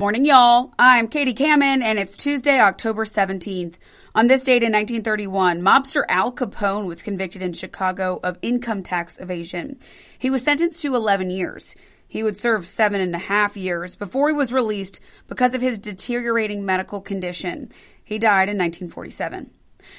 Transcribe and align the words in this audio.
Morning, 0.00 0.24
y'all. 0.24 0.72
I'm 0.78 1.08
Katie 1.08 1.34
Kamen, 1.34 1.82
and 1.82 1.98
it's 1.98 2.16
Tuesday, 2.16 2.60
October 2.60 3.04
17th. 3.04 3.78
On 4.14 4.28
this 4.28 4.44
date 4.44 4.62
in 4.62 4.70
1931, 4.70 5.60
mobster 5.60 6.04
Al 6.08 6.30
Capone 6.30 6.86
was 6.86 7.02
convicted 7.02 7.42
in 7.42 7.52
Chicago 7.52 8.20
of 8.22 8.38
income 8.40 8.84
tax 8.84 9.18
evasion. 9.18 9.76
He 10.16 10.30
was 10.30 10.44
sentenced 10.44 10.82
to 10.82 10.94
11 10.94 11.30
years. 11.30 11.74
He 12.06 12.22
would 12.22 12.36
serve 12.36 12.64
seven 12.64 13.00
and 13.00 13.12
a 13.12 13.18
half 13.18 13.56
years 13.56 13.96
before 13.96 14.28
he 14.28 14.36
was 14.36 14.52
released 14.52 15.00
because 15.26 15.52
of 15.52 15.62
his 15.62 15.80
deteriorating 15.80 16.64
medical 16.64 17.00
condition. 17.00 17.68
He 18.04 18.20
died 18.20 18.48
in 18.48 18.56
1947. 18.56 19.50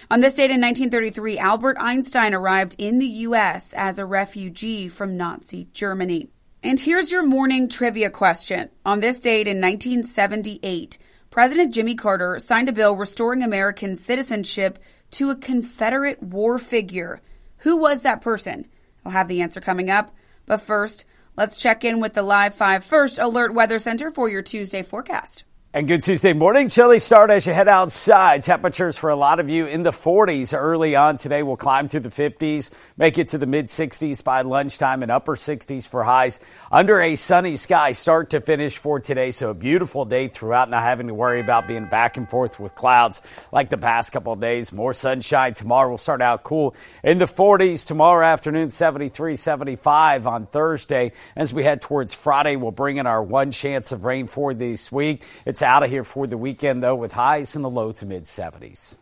On 0.10 0.22
this 0.22 0.36
date 0.36 0.50
in 0.50 0.62
1933, 0.62 1.38
Albert 1.38 1.76
Einstein 1.78 2.34
arrived 2.34 2.74
in 2.78 3.00
the 3.00 3.06
U.S. 3.28 3.74
as 3.74 4.00
a 4.00 4.06
refugee 4.06 4.88
from 4.88 5.18
Nazi 5.18 5.68
Germany. 5.74 6.30
And 6.62 6.78
here's 6.78 7.10
your 7.10 7.26
morning 7.26 7.70
trivia 7.70 8.10
question. 8.10 8.70
On 8.86 9.00
this 9.00 9.22
date 9.22 9.48
in 9.48 9.62
1978, 9.62 10.98
President 11.30 11.74
Jimmy 11.74 11.96
Carter 11.96 12.38
signed 12.38 12.68
a 12.68 12.74
bill 12.74 12.98
restoring 12.98 13.42
American 13.42 13.96
citizenship 13.96 14.78
to 15.12 15.30
a 15.30 15.38
Confederate 15.38 16.22
war 16.22 16.58
figure. 16.58 17.22
Who 17.60 17.78
was 17.78 18.02
that 18.02 18.22
person? 18.22 18.68
I'll 19.06 19.14
have 19.14 19.30
the 19.30 19.40
answer 19.40 19.62
coming 19.62 19.90
up. 19.90 20.14
But 20.46 20.60
first, 20.60 21.06
let's 21.38 21.62
check 21.62 21.86
in 21.86 22.02
with 22.02 22.14
the 22.14 22.24
Live 22.24 22.56
5 22.56 22.84
First 22.84 23.20
Alert 23.20 23.54
Weather 23.54 23.80
Center 23.80 24.12
for 24.12 24.28
your 24.28 24.42
Tuesday 24.42 24.84
forecast. 24.84 25.46
And 25.72 25.88
good 25.88 26.02
Tuesday 26.02 26.34
morning. 26.34 26.68
Chilly 26.68 26.98
start 26.98 27.30
as 27.30 27.46
you 27.46 27.54
head 27.54 27.68
outside. 27.68 28.42
Temperatures 28.42 28.98
for 28.98 29.12
a 29.12 29.16
lot 29.16 29.40
of 29.40 29.52
you 29.52 29.68
in 29.68 29.84
the 29.84 29.92
40s 29.92 30.58
early 30.58 30.96
on 30.96 31.18
today 31.18 31.44
We'll 31.44 31.58
climb 31.58 31.88
through 31.88 32.00
the 32.00 32.10
50s, 32.10 32.72
make 32.98 33.20
it 33.20 33.28
to 33.28 33.38
the 33.38 33.46
mid 33.46 33.68
60s 33.68 34.24
by 34.24 34.42
lunchtime 34.42 35.04
and 35.04 35.12
upper 35.12 35.36
60s 35.36 35.88
for 35.88 36.04
highs 36.04 36.40
under 36.72 37.00
a 37.00 37.16
sunny 37.16 37.56
sky 37.56 37.92
start 37.92 38.32
to 38.32 38.42
finish 38.42 38.78
for 38.78 39.00
today. 39.00 39.30
So 39.30 39.52
a 39.52 39.54
beautiful 39.54 40.06
day 40.06 40.28
throughout, 40.28 40.72
not 40.72 40.82
having 40.82 41.06
to 41.06 41.14
worry 41.14 41.40
about 41.40 41.68
being 41.68 41.86
back 41.86 42.18
and 42.18 42.28
forth 42.28 42.60
with 42.60 42.74
clouds 42.74 43.22
like 43.52 43.70
the 43.70 43.78
past 43.78 44.12
couple 44.12 44.36
days. 44.38 44.72
More 44.72 44.96
sunshine 44.96 45.54
tomorrow 45.54 45.92
will 45.92 46.00
start 46.00 46.24
out 46.24 46.42
cool 46.42 46.76
in 47.04 47.20
the 47.20 47.26
40s. 47.26 47.86
Tomorrow 47.86 48.26
afternoon, 48.26 48.72
73, 48.72 49.36
75 49.36 50.26
on 50.26 50.48
Thursday. 50.48 51.12
As 51.36 51.54
we 51.54 51.64
head 51.64 51.84
towards 51.84 52.12
Friday, 52.12 52.56
we'll 52.56 52.72
bring 52.72 52.98
in 52.98 53.06
our 53.06 53.22
one 53.22 53.52
chance 53.52 53.92
of 53.92 54.04
rain 54.04 54.26
for 54.26 54.56
this 54.56 54.92
week. 54.92 55.24
It's 55.46 55.59
it's 55.60 55.64
out 55.64 55.84
of 55.84 55.90
here 55.90 56.06
for 56.06 56.26
the 56.26 56.38
weekend, 56.38 56.82
though, 56.82 56.96
with 56.96 57.12
highs 57.12 57.54
in 57.54 57.64
the 57.64 57.70
low 57.70 57.92
to 57.92 58.06
mid 58.06 58.24
70s. 58.24 58.96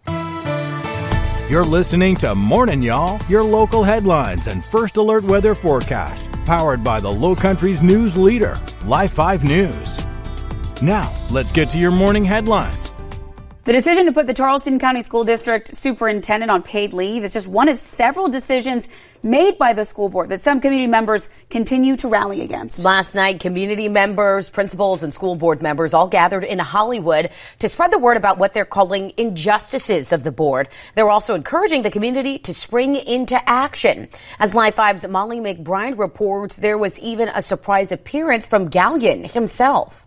You're 1.51 1.63
listening 1.63 2.15
to 2.17 2.33
Morning 2.33 2.81
Y'all, 2.81 3.21
your 3.29 3.43
local 3.43 3.83
headlines 3.83 4.47
and 4.47 4.65
first 4.65 4.97
alert 4.97 5.23
weather 5.23 5.53
forecast, 5.53 6.31
powered 6.47 6.83
by 6.83 6.99
the 6.99 7.11
Low 7.11 7.35
Country's 7.35 7.83
news 7.83 8.17
leader, 8.17 8.59
Live 8.85 9.13
5 9.13 9.43
News. 9.43 9.99
Now, 10.81 11.13
let's 11.29 11.51
get 11.51 11.69
to 11.69 11.77
your 11.77 11.91
morning 11.91 12.25
headlines. 12.25 12.91
The 13.67 13.73
decision 13.73 14.05
to 14.05 14.13
put 14.13 14.27
the 14.27 14.33
Charleston 14.33 14.79
County 14.79 15.01
School 15.01 15.25
District 15.25 15.75
superintendent 15.75 16.49
on 16.49 16.63
paid 16.63 16.93
leave 16.93 17.25
is 17.25 17.33
just 17.33 17.49
one 17.49 17.67
of 17.67 17.77
several 17.77 18.29
decisions 18.29 18.87
made 19.21 19.57
by 19.57 19.73
the 19.73 19.83
school 19.83 20.07
board 20.07 20.29
that 20.29 20.41
some 20.41 20.61
community 20.61 20.87
members 20.87 21.29
continue 21.49 21.97
to 21.97 22.07
rally 22.07 22.39
against. 22.39 22.79
Last 22.79 23.13
night, 23.13 23.41
community 23.41 23.89
members, 23.89 24.49
principals, 24.49 25.03
and 25.03 25.13
school 25.13 25.35
board 25.35 25.61
members 25.61 25.93
all 25.93 26.07
gathered 26.07 26.45
in 26.45 26.59
Hollywood 26.59 27.29
to 27.59 27.67
spread 27.67 27.91
the 27.91 27.99
word 27.99 28.15
about 28.15 28.37
what 28.37 28.53
they're 28.53 28.63
calling 28.63 29.11
injustices 29.17 30.13
of 30.13 30.23
the 30.23 30.31
board. 30.31 30.69
They're 30.95 31.09
also 31.09 31.35
encouraging 31.35 31.81
the 31.81 31.91
community 31.91 32.39
to 32.39 32.53
spring 32.53 32.95
into 32.95 33.37
action. 33.49 34.07
As 34.39 34.55
Live 34.55 34.75
5's 34.75 35.05
Molly 35.09 35.41
McBride 35.41 35.99
reports, 35.99 36.55
there 36.55 36.77
was 36.77 36.97
even 37.01 37.27
a 37.27 37.41
surprise 37.41 37.91
appearance 37.91 38.47
from 38.47 38.69
Gallien 38.69 39.29
himself. 39.29 40.06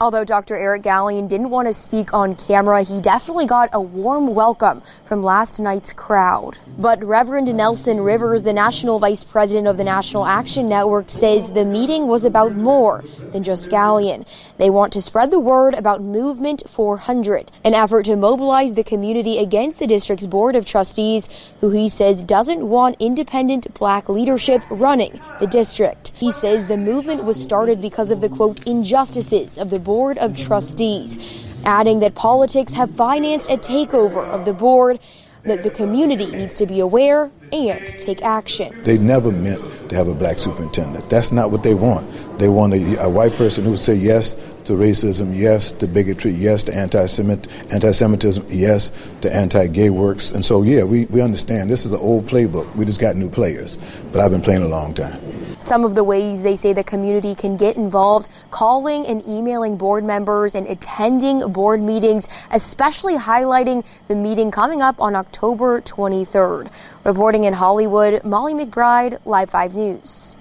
Although 0.00 0.22
Dr. 0.22 0.54
Eric 0.56 0.82
Gallien 0.84 1.26
didn't 1.26 1.50
want 1.50 1.66
to 1.66 1.74
speak 1.74 2.14
on 2.14 2.36
camera, 2.36 2.84
he 2.84 3.00
definitely 3.00 3.46
got 3.46 3.68
a 3.72 3.80
warm 3.80 4.32
welcome 4.32 4.80
from 5.04 5.24
last 5.24 5.58
night's 5.58 5.92
crowd. 5.92 6.56
But 6.78 7.02
Reverend 7.02 7.52
Nelson 7.56 8.00
Rivers, 8.02 8.44
the 8.44 8.52
national 8.52 9.00
vice 9.00 9.24
president 9.24 9.66
of 9.66 9.76
the 9.76 9.82
National 9.82 10.24
Action 10.24 10.68
Network, 10.68 11.10
says 11.10 11.50
the 11.50 11.64
meeting 11.64 12.06
was 12.06 12.24
about 12.24 12.54
more 12.54 13.02
than 13.32 13.42
just 13.42 13.70
Gallien. 13.70 14.24
They 14.56 14.70
want 14.70 14.92
to 14.92 15.02
spread 15.02 15.32
the 15.32 15.40
word 15.40 15.74
about 15.74 16.00
Movement 16.00 16.62
400, 16.68 17.50
an 17.64 17.74
effort 17.74 18.04
to 18.04 18.14
mobilize 18.14 18.74
the 18.74 18.84
community 18.84 19.38
against 19.38 19.80
the 19.80 19.88
district's 19.88 20.26
board 20.26 20.54
of 20.54 20.64
trustees, 20.64 21.28
who 21.60 21.70
he 21.70 21.88
says 21.88 22.22
doesn't 22.22 22.68
want 22.68 22.94
independent 23.00 23.74
black 23.74 24.08
leadership 24.08 24.62
running 24.70 25.20
the 25.40 25.48
district. 25.48 26.12
He 26.14 26.30
says 26.30 26.68
the 26.68 26.76
movement 26.76 27.24
was 27.24 27.42
started 27.42 27.80
because 27.80 28.12
of 28.12 28.20
the 28.20 28.28
quote 28.28 28.64
injustices 28.64 29.58
of 29.58 29.70
the 29.70 29.87
Board 29.88 30.18
of 30.18 30.36
Trustees, 30.36 31.56
adding 31.64 32.00
that 32.00 32.14
politics 32.14 32.74
have 32.74 32.90
financed 32.94 33.50
a 33.50 33.56
takeover 33.56 34.22
of 34.22 34.44
the 34.44 34.52
board, 34.52 35.00
that 35.44 35.62
the 35.62 35.70
community 35.70 36.26
needs 36.30 36.56
to 36.56 36.66
be 36.66 36.78
aware 36.78 37.30
and 37.54 37.80
take 37.98 38.20
action. 38.20 38.78
They 38.84 38.98
never 38.98 39.32
meant 39.32 39.62
to 39.88 39.96
have 39.96 40.08
a 40.08 40.14
black 40.14 40.38
superintendent. 40.38 41.08
That's 41.08 41.32
not 41.32 41.50
what 41.50 41.62
they 41.62 41.72
want. 41.72 42.06
They 42.38 42.50
want 42.50 42.74
a, 42.74 43.02
a 43.02 43.08
white 43.08 43.32
person 43.32 43.64
who 43.64 43.70
would 43.70 43.80
say 43.80 43.94
yes 43.94 44.36
to 44.66 44.74
racism, 44.74 45.34
yes 45.34 45.72
to 45.72 45.88
bigotry, 45.88 46.32
yes 46.32 46.64
to 46.64 46.74
anti-Semitism, 46.76 48.44
yes 48.50 48.90
to 49.22 49.34
anti-gay 49.34 49.88
works. 49.88 50.32
And 50.32 50.44
so, 50.44 50.62
yeah, 50.64 50.82
we, 50.82 51.06
we 51.06 51.22
understand. 51.22 51.70
This 51.70 51.86
is 51.86 51.92
an 51.92 52.00
old 52.00 52.26
playbook. 52.26 52.76
We 52.76 52.84
just 52.84 53.00
got 53.00 53.16
new 53.16 53.30
players. 53.30 53.78
But 54.12 54.20
I've 54.20 54.32
been 54.32 54.42
playing 54.42 54.64
a 54.64 54.68
long 54.68 54.92
time. 54.92 55.18
Some 55.58 55.84
of 55.84 55.94
the 55.94 56.04
ways 56.04 56.42
they 56.42 56.54
say 56.54 56.72
the 56.72 56.84
community 56.84 57.34
can 57.34 57.56
get 57.56 57.76
involved, 57.76 58.28
calling 58.50 59.06
and 59.06 59.26
emailing 59.26 59.76
board 59.76 60.04
members 60.04 60.54
and 60.54 60.66
attending 60.66 61.52
board 61.52 61.82
meetings, 61.82 62.28
especially 62.50 63.16
highlighting 63.16 63.84
the 64.06 64.14
meeting 64.14 64.50
coming 64.50 64.80
up 64.80 65.00
on 65.00 65.16
October 65.16 65.80
23rd. 65.80 66.70
Reporting 67.04 67.44
in 67.44 67.54
Hollywood, 67.54 68.24
Molly 68.24 68.54
McBride, 68.54 69.18
Live 69.24 69.50
5 69.50 69.74
News. 69.74 70.37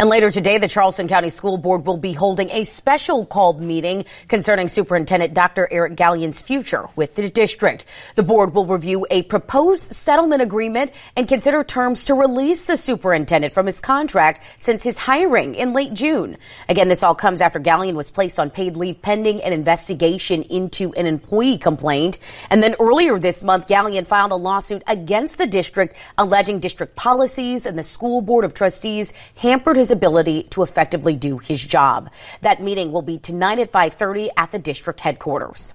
And 0.00 0.08
later 0.08 0.30
today, 0.30 0.56
the 0.56 0.66
Charleston 0.66 1.08
County 1.08 1.28
School 1.28 1.58
Board 1.58 1.84
will 1.84 1.98
be 1.98 2.14
holding 2.14 2.48
a 2.52 2.64
special 2.64 3.26
called 3.26 3.60
meeting 3.60 4.06
concerning 4.28 4.68
Superintendent 4.68 5.34
Dr. 5.34 5.68
Eric 5.70 5.94
Gallien's 5.94 6.40
future 6.40 6.88
with 6.96 7.16
the 7.16 7.28
district. 7.28 7.84
The 8.14 8.22
board 8.22 8.54
will 8.54 8.64
review 8.64 9.06
a 9.10 9.20
proposed 9.24 9.88
settlement 9.88 10.40
agreement 10.40 10.92
and 11.16 11.28
consider 11.28 11.62
terms 11.62 12.06
to 12.06 12.14
release 12.14 12.64
the 12.64 12.78
superintendent 12.78 13.52
from 13.52 13.66
his 13.66 13.82
contract 13.82 14.42
since 14.56 14.82
his 14.82 14.96
hiring 14.96 15.54
in 15.54 15.74
late 15.74 15.92
June. 15.92 16.38
Again, 16.70 16.88
this 16.88 17.02
all 17.02 17.14
comes 17.14 17.42
after 17.42 17.60
Gallien 17.60 17.92
was 17.92 18.10
placed 18.10 18.38
on 18.38 18.48
paid 18.48 18.78
leave 18.78 19.02
pending 19.02 19.42
an 19.42 19.52
investigation 19.52 20.44
into 20.44 20.94
an 20.94 21.04
employee 21.04 21.58
complaint. 21.58 22.18
And 22.48 22.62
then 22.62 22.74
earlier 22.80 23.18
this 23.18 23.42
month, 23.42 23.66
Gallien 23.66 24.06
filed 24.06 24.32
a 24.32 24.36
lawsuit 24.36 24.82
against 24.86 25.36
the 25.36 25.46
district 25.46 25.98
alleging 26.16 26.58
district 26.58 26.96
policies 26.96 27.66
and 27.66 27.78
the 27.78 27.82
school 27.84 28.22
board 28.22 28.46
of 28.46 28.54
trustees 28.54 29.12
hampered 29.34 29.76
his 29.76 29.89
ability 29.90 30.44
to 30.50 30.62
effectively 30.62 31.16
do 31.16 31.38
his 31.38 31.62
job. 31.62 32.10
That 32.42 32.62
meeting 32.62 32.92
will 32.92 33.02
be 33.02 33.18
tonight 33.18 33.58
at 33.58 33.72
5:30 33.72 34.30
at 34.36 34.52
the 34.52 34.58
district 34.58 35.00
headquarters. 35.00 35.74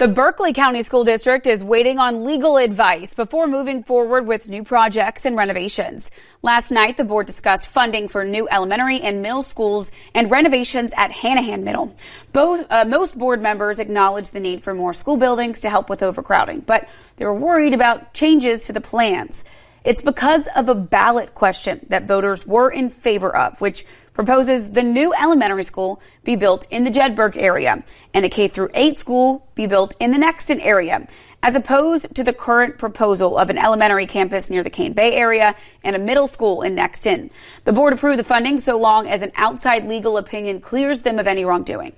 The 0.00 0.08
Berkeley 0.08 0.54
County 0.54 0.82
School 0.82 1.04
District 1.04 1.46
is 1.46 1.62
waiting 1.62 1.98
on 1.98 2.24
legal 2.24 2.56
advice 2.56 3.12
before 3.12 3.46
moving 3.46 3.82
forward 3.82 4.26
with 4.26 4.48
new 4.48 4.64
projects 4.64 5.26
and 5.26 5.36
renovations. 5.36 6.10
Last 6.40 6.70
night, 6.70 6.96
the 6.96 7.04
board 7.04 7.26
discussed 7.26 7.66
funding 7.66 8.08
for 8.08 8.24
new 8.24 8.48
elementary 8.50 9.02
and 9.02 9.20
middle 9.20 9.42
schools 9.42 9.90
and 10.14 10.30
renovations 10.30 10.90
at 10.96 11.10
Hanahan 11.10 11.64
Middle. 11.64 11.94
Both, 12.32 12.64
uh, 12.70 12.86
most 12.86 13.18
board 13.18 13.42
members 13.42 13.78
acknowledged 13.78 14.32
the 14.32 14.40
need 14.40 14.62
for 14.62 14.72
more 14.72 14.94
school 14.94 15.18
buildings 15.18 15.60
to 15.60 15.68
help 15.68 15.90
with 15.90 16.02
overcrowding, 16.02 16.60
but 16.60 16.88
they 17.16 17.26
were 17.26 17.34
worried 17.34 17.74
about 17.74 18.14
changes 18.14 18.64
to 18.68 18.72
the 18.72 18.80
plans. 18.80 19.44
It's 19.82 20.02
because 20.02 20.46
of 20.54 20.68
a 20.68 20.74
ballot 20.74 21.34
question 21.34 21.86
that 21.88 22.06
voters 22.06 22.46
were 22.46 22.70
in 22.70 22.90
favor 22.90 23.34
of, 23.34 23.58
which 23.62 23.86
proposes 24.12 24.72
the 24.72 24.82
new 24.82 25.14
elementary 25.14 25.64
school 25.64 26.02
be 26.22 26.36
built 26.36 26.66
in 26.70 26.84
the 26.84 26.90
Jedburgh 26.90 27.36
area 27.38 27.82
and 28.12 28.26
a 28.26 28.28
K 28.28 28.48
through 28.48 28.68
8 28.74 28.98
school 28.98 29.48
be 29.54 29.66
built 29.66 29.96
in 29.98 30.10
the 30.10 30.18
Nexton 30.18 30.60
area, 30.60 31.08
as 31.42 31.54
opposed 31.54 32.14
to 32.14 32.22
the 32.22 32.34
current 32.34 32.76
proposal 32.76 33.38
of 33.38 33.48
an 33.48 33.56
elementary 33.56 34.06
campus 34.06 34.50
near 34.50 34.62
the 34.62 34.68
Cane 34.68 34.92
Bay 34.92 35.14
area 35.14 35.54
and 35.82 35.96
a 35.96 35.98
middle 35.98 36.28
school 36.28 36.60
in 36.60 36.76
Nexton. 36.76 37.30
The 37.64 37.72
board 37.72 37.94
approved 37.94 38.18
the 38.18 38.24
funding 38.24 38.60
so 38.60 38.78
long 38.78 39.08
as 39.08 39.22
an 39.22 39.32
outside 39.36 39.88
legal 39.88 40.18
opinion 40.18 40.60
clears 40.60 41.00
them 41.00 41.18
of 41.18 41.26
any 41.26 41.46
wrongdoing. 41.46 41.94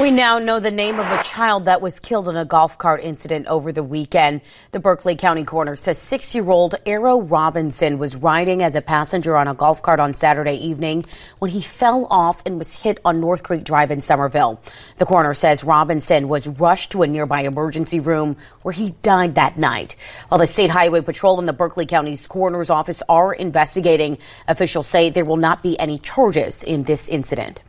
We 0.00 0.12
now 0.12 0.38
know 0.38 0.60
the 0.60 0.70
name 0.70 1.00
of 1.00 1.06
a 1.06 1.24
child 1.24 1.64
that 1.64 1.80
was 1.80 1.98
killed 1.98 2.28
in 2.28 2.36
a 2.36 2.44
golf 2.44 2.78
cart 2.78 3.02
incident 3.02 3.48
over 3.48 3.72
the 3.72 3.82
weekend. 3.82 4.42
The 4.70 4.78
Berkeley 4.78 5.16
County 5.16 5.42
coroner 5.42 5.74
says 5.74 5.98
six 5.98 6.36
year 6.36 6.48
old 6.48 6.76
Arrow 6.86 7.20
Robinson 7.20 7.98
was 7.98 8.14
riding 8.14 8.62
as 8.62 8.76
a 8.76 8.80
passenger 8.80 9.36
on 9.36 9.48
a 9.48 9.54
golf 9.54 9.82
cart 9.82 9.98
on 9.98 10.14
Saturday 10.14 10.54
evening 10.54 11.04
when 11.40 11.50
he 11.50 11.60
fell 11.60 12.06
off 12.10 12.40
and 12.46 12.58
was 12.58 12.80
hit 12.80 13.00
on 13.04 13.20
North 13.20 13.42
Creek 13.42 13.64
Drive 13.64 13.90
in 13.90 14.00
Summerville. 14.00 14.62
The 14.98 15.06
coroner 15.06 15.34
says 15.34 15.64
Robinson 15.64 16.28
was 16.28 16.46
rushed 16.46 16.92
to 16.92 17.02
a 17.02 17.08
nearby 17.08 17.40
emergency 17.40 17.98
room 17.98 18.36
where 18.62 18.70
he 18.70 18.90
died 19.02 19.34
that 19.34 19.58
night. 19.58 19.96
While 20.28 20.38
the 20.38 20.46
State 20.46 20.70
Highway 20.70 21.00
Patrol 21.00 21.40
and 21.40 21.48
the 21.48 21.52
Berkeley 21.52 21.86
County's 21.86 22.24
coroner's 22.28 22.70
office 22.70 23.02
are 23.08 23.34
investigating, 23.34 24.18
officials 24.46 24.86
say 24.86 25.10
there 25.10 25.24
will 25.24 25.36
not 25.36 25.64
be 25.64 25.76
any 25.80 25.98
charges 25.98 26.62
in 26.62 26.84
this 26.84 27.08
incident. 27.08 27.62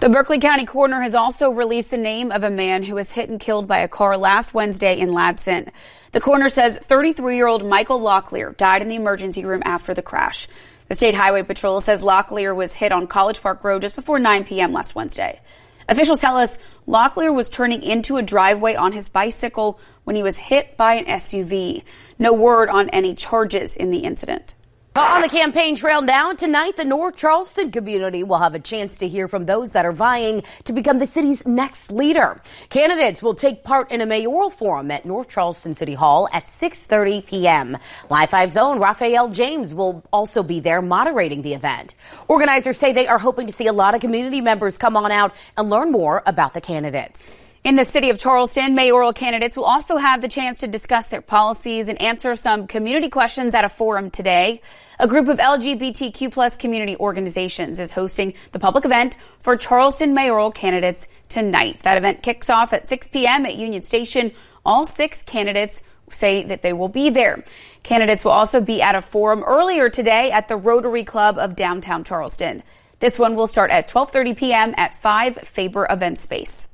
The 0.00 0.08
Berkeley 0.08 0.38
County 0.38 0.64
coroner 0.64 1.02
has 1.02 1.14
also 1.14 1.50
released 1.50 1.90
the 1.90 1.98
name 1.98 2.32
of 2.32 2.42
a 2.42 2.48
man 2.48 2.84
who 2.84 2.94
was 2.94 3.10
hit 3.10 3.28
and 3.28 3.38
killed 3.38 3.68
by 3.68 3.80
a 3.80 3.88
car 3.88 4.16
last 4.16 4.54
Wednesday 4.54 4.98
in 4.98 5.10
Ladson. 5.10 5.68
The 6.12 6.22
coroner 6.22 6.48
says 6.48 6.78
33 6.78 7.36
year 7.36 7.46
old 7.46 7.66
Michael 7.66 8.00
Locklear 8.00 8.56
died 8.56 8.80
in 8.80 8.88
the 8.88 8.94
emergency 8.94 9.44
room 9.44 9.60
after 9.62 9.92
the 9.92 10.00
crash. 10.00 10.48
The 10.88 10.94
State 10.94 11.14
Highway 11.14 11.42
Patrol 11.42 11.82
says 11.82 12.00
Locklear 12.00 12.56
was 12.56 12.74
hit 12.74 12.92
on 12.92 13.08
College 13.08 13.42
Park 13.42 13.62
Road 13.62 13.82
just 13.82 13.94
before 13.94 14.18
9 14.18 14.44
p.m. 14.44 14.72
last 14.72 14.94
Wednesday. 14.94 15.38
Officials 15.86 16.22
tell 16.22 16.38
us 16.38 16.56
Locklear 16.88 17.34
was 17.34 17.50
turning 17.50 17.82
into 17.82 18.16
a 18.16 18.22
driveway 18.22 18.76
on 18.76 18.92
his 18.92 19.10
bicycle 19.10 19.78
when 20.04 20.16
he 20.16 20.22
was 20.22 20.38
hit 20.38 20.78
by 20.78 20.94
an 20.94 21.04
SUV. 21.04 21.84
No 22.18 22.32
word 22.32 22.70
on 22.70 22.88
any 22.88 23.14
charges 23.14 23.76
in 23.76 23.90
the 23.90 23.98
incident. 23.98 24.54
On 24.96 25.22
the 25.22 25.28
campaign 25.28 25.76
trail 25.76 26.02
now, 26.02 26.32
tonight 26.32 26.76
the 26.76 26.84
North 26.84 27.14
Charleston 27.14 27.70
community 27.70 28.24
will 28.24 28.38
have 28.38 28.56
a 28.56 28.58
chance 28.58 28.98
to 28.98 29.06
hear 29.06 29.28
from 29.28 29.46
those 29.46 29.70
that 29.70 29.86
are 29.86 29.92
vying 29.92 30.42
to 30.64 30.72
become 30.72 30.98
the 30.98 31.06
city's 31.06 31.46
next 31.46 31.92
leader. 31.92 32.42
Candidates 32.70 33.22
will 33.22 33.34
take 33.34 33.62
part 33.62 33.92
in 33.92 34.00
a 34.00 34.06
mayoral 34.06 34.50
forum 34.50 34.90
at 34.90 35.04
North 35.06 35.28
Charleston 35.28 35.76
City 35.76 35.94
Hall 35.94 36.28
at 36.32 36.42
6.30 36.42 37.24
p.m. 37.24 37.78
Live 38.08 38.30
5's 38.30 38.56
own 38.56 38.80
Raphael 38.80 39.28
James 39.28 39.72
will 39.72 40.02
also 40.12 40.42
be 40.42 40.58
there 40.58 40.82
moderating 40.82 41.42
the 41.42 41.54
event. 41.54 41.94
Organizers 42.26 42.76
say 42.76 42.92
they 42.92 43.06
are 43.06 43.18
hoping 43.18 43.46
to 43.46 43.52
see 43.52 43.68
a 43.68 43.72
lot 43.72 43.94
of 43.94 44.00
community 44.00 44.40
members 44.40 44.76
come 44.76 44.96
on 44.96 45.12
out 45.12 45.36
and 45.56 45.70
learn 45.70 45.92
more 45.92 46.20
about 46.26 46.52
the 46.52 46.60
candidates. 46.60 47.36
In 47.62 47.76
the 47.76 47.84
city 47.84 48.08
of 48.08 48.18
Charleston, 48.18 48.74
mayoral 48.74 49.12
candidates 49.12 49.54
will 49.54 49.66
also 49.66 49.98
have 49.98 50.22
the 50.22 50.28
chance 50.28 50.60
to 50.60 50.66
discuss 50.66 51.08
their 51.08 51.20
policies 51.20 51.88
and 51.88 52.00
answer 52.00 52.34
some 52.34 52.66
community 52.66 53.10
questions 53.10 53.52
at 53.52 53.66
a 53.66 53.68
forum 53.68 54.10
today. 54.10 54.62
A 54.98 55.06
group 55.06 55.28
of 55.28 55.36
LGBTQ 55.36 56.32
plus 56.32 56.56
community 56.56 56.96
organizations 56.96 57.78
is 57.78 57.92
hosting 57.92 58.32
the 58.52 58.58
public 58.58 58.86
event 58.86 59.18
for 59.40 59.58
Charleston 59.58 60.14
mayoral 60.14 60.50
candidates 60.50 61.06
tonight. 61.28 61.80
That 61.80 61.98
event 61.98 62.22
kicks 62.22 62.48
off 62.48 62.72
at 62.72 62.86
6 62.86 63.08
p.m. 63.08 63.44
at 63.44 63.56
Union 63.56 63.84
Station. 63.84 64.32
All 64.64 64.86
six 64.86 65.22
candidates 65.22 65.82
say 66.08 66.42
that 66.44 66.62
they 66.62 66.72
will 66.72 66.88
be 66.88 67.10
there. 67.10 67.44
Candidates 67.82 68.24
will 68.24 68.32
also 68.32 68.62
be 68.62 68.80
at 68.80 68.94
a 68.94 69.02
forum 69.02 69.44
earlier 69.46 69.90
today 69.90 70.30
at 70.30 70.48
the 70.48 70.56
Rotary 70.56 71.04
Club 71.04 71.36
of 71.36 71.56
downtown 71.56 72.04
Charleston. 72.04 72.62
This 73.00 73.18
one 73.18 73.36
will 73.36 73.46
start 73.46 73.70
at 73.70 73.86
12:30 73.86 74.34
p.m. 74.34 74.74
at 74.78 74.96
5 75.02 75.36
Faber 75.44 75.86
Event 75.90 76.18
Space. 76.18 76.66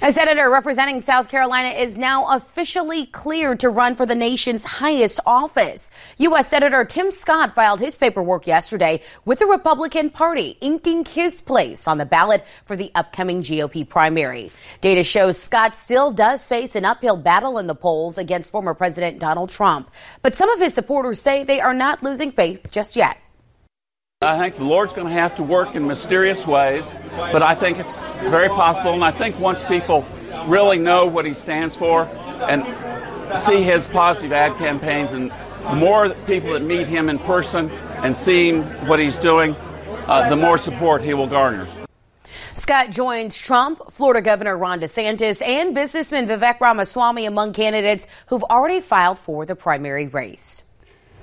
A 0.00 0.10
senator 0.10 0.50
representing 0.50 1.00
South 1.00 1.28
Carolina 1.28 1.68
is 1.68 1.96
now 1.96 2.34
officially 2.34 3.06
cleared 3.06 3.60
to 3.60 3.68
run 3.68 3.94
for 3.94 4.04
the 4.04 4.14
nation's 4.14 4.64
highest 4.64 5.20
office. 5.26 5.90
U.S. 6.18 6.48
Senator 6.48 6.84
Tim 6.84 7.12
Scott 7.12 7.54
filed 7.54 7.78
his 7.78 7.96
paperwork 7.96 8.46
yesterday 8.46 9.00
with 9.24 9.38
the 9.38 9.46
Republican 9.46 10.10
Party, 10.10 10.56
inking 10.60 11.04
his 11.04 11.40
place 11.40 11.86
on 11.86 11.98
the 11.98 12.04
ballot 12.04 12.44
for 12.64 12.74
the 12.74 12.90
upcoming 12.94 13.42
GOP 13.42 13.88
primary. 13.88 14.50
Data 14.80 15.04
shows 15.04 15.40
Scott 15.40 15.76
still 15.76 16.10
does 16.10 16.48
face 16.48 16.74
an 16.74 16.84
uphill 16.84 17.16
battle 17.16 17.58
in 17.58 17.66
the 17.66 17.74
polls 17.74 18.18
against 18.18 18.50
former 18.50 18.74
President 18.74 19.20
Donald 19.20 19.50
Trump, 19.50 19.90
but 20.22 20.34
some 20.34 20.50
of 20.50 20.58
his 20.58 20.74
supporters 20.74 21.20
say 21.20 21.44
they 21.44 21.60
are 21.60 21.74
not 21.74 22.02
losing 22.02 22.32
faith 22.32 22.70
just 22.70 22.96
yet. 22.96 23.18
I 24.22 24.38
think 24.38 24.54
the 24.54 24.64
Lord's 24.64 24.92
going 24.92 25.08
to 25.08 25.12
have 25.12 25.34
to 25.36 25.42
work 25.42 25.74
in 25.74 25.86
mysterious 25.86 26.46
ways, 26.46 26.84
but 27.16 27.42
I 27.42 27.56
think 27.56 27.78
it's 27.80 27.98
very 28.30 28.48
possible. 28.48 28.92
And 28.92 29.02
I 29.02 29.10
think 29.10 29.38
once 29.40 29.62
people 29.64 30.06
really 30.46 30.78
know 30.78 31.06
what 31.06 31.24
he 31.24 31.34
stands 31.34 31.74
for 31.74 32.04
and 32.48 32.62
see 33.42 33.62
his 33.62 33.88
positive 33.88 34.32
ad 34.32 34.56
campaigns, 34.58 35.12
and 35.12 35.32
more 35.76 36.10
people 36.26 36.52
that 36.52 36.62
meet 36.62 36.86
him 36.86 37.08
in 37.08 37.18
person 37.18 37.68
and 37.70 38.14
seeing 38.14 38.62
what 38.86 39.00
he's 39.00 39.18
doing, 39.18 39.56
uh, 40.06 40.28
the 40.28 40.36
more 40.36 40.56
support 40.56 41.02
he 41.02 41.14
will 41.14 41.26
garner. 41.26 41.66
Scott 42.54 42.90
joins 42.90 43.36
Trump, 43.36 43.90
Florida 43.90 44.20
Governor 44.20 44.56
Ron 44.56 44.78
DeSantis, 44.80 45.44
and 45.44 45.74
businessman 45.74 46.28
Vivek 46.28 46.60
Ramaswamy 46.60 47.26
among 47.26 47.54
candidates 47.54 48.06
who've 48.26 48.44
already 48.44 48.80
filed 48.80 49.18
for 49.18 49.46
the 49.46 49.56
primary 49.56 50.06
race. 50.06 50.62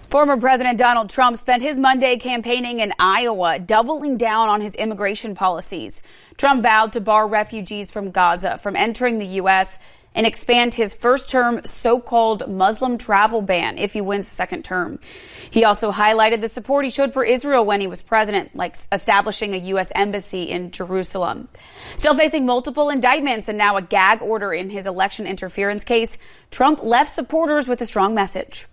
Former 0.10 0.38
President 0.38 0.80
Donald 0.80 1.12
Trump 1.12 1.38
spent 1.38 1.62
his 1.62 1.78
Monday 1.78 2.18
campaigning 2.18 2.80
in 2.80 2.94
Iowa, 2.98 3.60
doubling 3.60 4.18
down 4.18 4.50
on 4.50 4.60
his 4.60 4.74
immigration 4.74 5.36
policies. 5.36 6.02
Trump 6.36 6.64
vowed 6.64 6.94
to 6.94 7.00
bar 7.00 7.28
refugees 7.28 7.92
from 7.92 8.10
Gaza 8.10 8.58
from 8.58 8.76
entering 8.76 9.20
the 9.20 9.28
U.S. 9.28 9.78
and 10.16 10.26
expand 10.26 10.74
his 10.74 10.96
first 10.96 11.30
term 11.30 11.62
so-called 11.64 12.50
Muslim 12.50 12.98
travel 12.98 13.44
ban 13.44 13.78
if 13.78 13.94
he 13.94 14.02
wins 14.02 14.26
the 14.26 14.34
second 14.34 14.66
term. 14.66 14.98
He 15.52 15.64
also 15.64 15.92
highlighted 15.92 16.42
the 16.42 16.50
support 16.50 16.86
he 16.86 16.90
showed 16.92 17.14
for 17.14 17.24
Israel 17.24 17.64
when 17.64 17.80
he 17.80 17.86
was 17.86 18.02
president, 18.02 18.56
like 18.56 18.78
establishing 18.92 19.54
a 19.54 19.58
U.S. 19.58 19.92
embassy 19.94 20.42
in 20.42 20.72
Jerusalem. 20.72 21.50
Still 21.98 22.16
facing 22.18 22.48
multiple 22.48 22.90
indictments 22.90 23.48
and 23.48 23.60
now 23.60 23.78
a 23.78 23.82
gag 23.84 24.24
order 24.24 24.54
in 24.54 24.72
his 24.72 24.88
election 24.88 25.28
interference 25.28 25.84
case, 25.84 26.18
Trump 26.50 26.82
left 26.82 27.12
supporters 27.12 27.68
with 27.68 27.80
a 27.80 27.86
strong 27.86 28.16
message. 28.16 28.66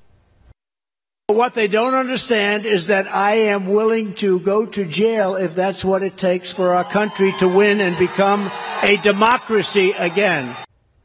What 1.28 1.54
they 1.54 1.66
don't 1.66 1.94
understand 1.94 2.66
is 2.66 2.86
that 2.86 3.12
I 3.12 3.32
am 3.50 3.66
willing 3.66 4.14
to 4.14 4.38
go 4.38 4.64
to 4.64 4.84
jail 4.84 5.34
if 5.34 5.56
that's 5.56 5.84
what 5.84 6.04
it 6.04 6.16
takes 6.16 6.52
for 6.52 6.72
our 6.72 6.84
country 6.84 7.34
to 7.40 7.48
win 7.48 7.80
and 7.80 7.98
become 7.98 8.48
a 8.84 8.96
democracy 8.98 9.90
again. 9.98 10.54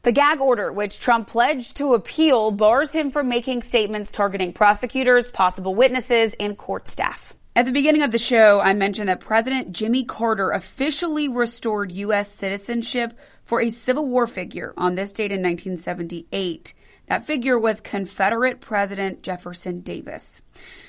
The 0.04 0.12
gag 0.12 0.40
order, 0.40 0.70
which 0.70 1.00
Trump 1.00 1.26
pledged 1.26 1.76
to 1.78 1.94
appeal, 1.94 2.52
bars 2.52 2.92
him 2.92 3.10
from 3.10 3.28
making 3.28 3.62
statements 3.62 4.12
targeting 4.12 4.52
prosecutors, 4.52 5.28
possible 5.28 5.74
witnesses, 5.74 6.36
and 6.38 6.56
court 6.56 6.88
staff. 6.88 7.34
At 7.56 7.64
the 7.64 7.72
beginning 7.72 8.04
of 8.04 8.12
the 8.12 8.18
show, 8.18 8.60
I 8.60 8.74
mentioned 8.74 9.08
that 9.08 9.18
President 9.18 9.72
Jimmy 9.72 10.04
Carter 10.04 10.52
officially 10.52 11.28
restored 11.28 11.90
U.S. 11.90 12.30
citizenship 12.30 13.18
for 13.42 13.60
a 13.60 13.70
Civil 13.70 14.06
War 14.06 14.28
figure 14.28 14.72
on 14.76 14.94
this 14.94 15.10
date 15.12 15.32
in 15.32 15.42
1978. 15.42 16.74
That 17.12 17.26
figure 17.26 17.58
was 17.58 17.82
Confederate 17.82 18.62
President 18.62 19.22
Jefferson 19.22 19.80
Davis. 19.80 20.40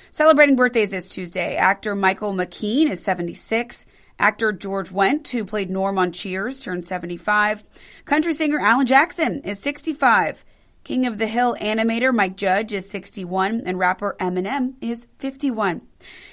Celebrating 0.10 0.56
birthdays 0.56 0.92
this 0.92 1.10
Tuesday, 1.10 1.58
actor 1.58 1.96
Michael 1.96 2.32
McKean 2.32 2.90
is 2.90 3.04
76. 3.04 3.86
Actor 4.18 4.54
George 4.54 4.90
Wendt, 4.92 5.28
who 5.34 5.44
played 5.44 5.70
Norm 5.70 5.98
on 5.98 6.14
Cheers, 6.14 6.62
turned 6.62 6.86
75. 6.86 7.66
Country 8.06 8.32
singer 8.32 8.58
Alan 8.58 8.86
Jackson 8.86 9.42
is 9.42 9.62
65. 9.62 10.46
King 10.86 11.08
of 11.08 11.18
the 11.18 11.28
Hill 11.28 11.58
animator 11.60 12.16
Mike 12.16 12.38
Judge 12.38 12.72
is 12.72 12.90
61, 12.90 13.64
and 13.66 13.78
rapper 13.78 14.16
Eminem 14.18 14.76
is 14.80 15.10
51. 15.20 15.82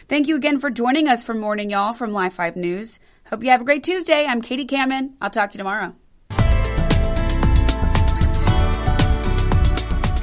Thank 0.07 0.29
you 0.29 0.37
again 0.37 0.61
for 0.61 0.71
joining 0.71 1.09
us 1.09 1.25
for 1.25 1.35
Morning 1.35 1.69
Y'all 1.69 1.95
from 1.95 2.13
Live 2.13 2.35
5 2.35 2.55
News. 2.55 3.01
Hope 3.27 3.43
you 3.43 3.51
have 3.51 3.63
a 3.63 3.65
great 3.65 3.83
Tuesday. 3.83 4.25
I'm 4.25 4.41
Katie 4.41 4.67
Kamen. 4.67 5.15
I'll 5.21 5.31
talk 5.31 5.51
to 5.51 5.55
you 5.55 5.59
tomorrow. 5.59 5.97